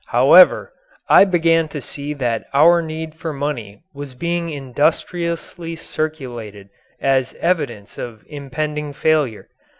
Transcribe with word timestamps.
However, 0.07 0.73
I 1.09 1.25
began 1.25 1.67
to 1.67 1.79
see 1.79 2.15
that 2.15 2.47
our 2.55 2.81
need 2.81 3.13
for 3.13 3.31
money 3.31 3.83
was 3.93 4.15
being 4.15 4.49
industriously 4.49 5.75
circulated 5.75 6.69
as 6.99 7.33
an 7.33 7.41
evidence 7.43 7.99
of 7.99 8.23
impending 8.25 8.93
failure. 8.93 9.47